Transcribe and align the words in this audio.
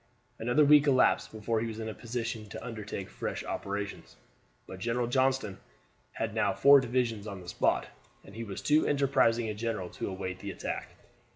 Another 0.39 0.65
week 0.65 0.87
elapsed 0.87 1.31
before 1.31 1.59
he 1.59 1.67
was 1.67 1.77
in 1.77 1.87
a 1.87 1.93
position 1.93 2.49
to 2.49 2.65
undertake 2.65 3.07
fresh 3.07 3.43
operations; 3.43 4.15
but 4.65 4.79
General 4.79 5.05
Johnston 5.05 5.59
had 6.13 6.33
now 6.33 6.53
four 6.55 6.79
divisions 6.81 7.27
on 7.27 7.39
the 7.39 7.47
spot, 7.47 7.85
and 8.25 8.33
he 8.33 8.43
was 8.43 8.63
too 8.63 8.87
enterprising 8.87 9.47
a 9.47 9.53
general 9.53 9.91
to 9.91 10.09
await 10.09 10.39
the 10.39 10.49
attack. 10.49 10.95